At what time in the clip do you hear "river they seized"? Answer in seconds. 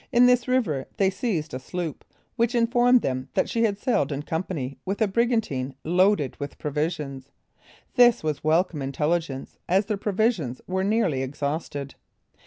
0.47-1.53